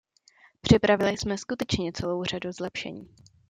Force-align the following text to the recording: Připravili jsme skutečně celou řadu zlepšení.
Připravili 0.61 1.17
jsme 1.17 1.37
skutečně 1.37 1.91
celou 1.93 2.23
řadu 2.23 2.51
zlepšení. 2.51 3.09